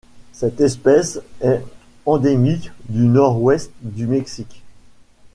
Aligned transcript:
Cette 0.31 0.59
espèce 0.61 1.19
est 1.41 1.63
endémique 2.07 2.71
du 2.89 3.05
Nord-Ouest 3.05 3.69
du 3.83 4.07
Mexique. 4.07 4.63